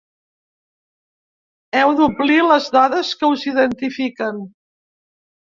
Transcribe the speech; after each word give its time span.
Heu 1.81 1.93
d’omplir 1.99 2.39
les 2.53 2.71
dades 2.79 3.13
que 3.21 3.31
us 3.37 3.47
identifiquen. 3.53 4.45